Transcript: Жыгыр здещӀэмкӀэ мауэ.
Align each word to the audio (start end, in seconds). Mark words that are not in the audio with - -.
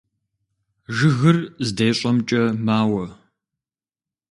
Жыгыр 0.95 1.37
здещӀэмкӀэ 1.67 2.43
мауэ. 2.65 3.05